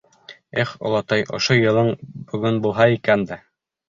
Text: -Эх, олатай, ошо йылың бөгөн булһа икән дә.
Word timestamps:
-Эх, 0.27 0.69
олатай, 0.91 1.25
ошо 1.37 1.57
йылың 1.57 1.89
бөгөн 2.31 2.57
булһа 2.65 2.89
икән 2.95 3.27
дә. 3.33 3.39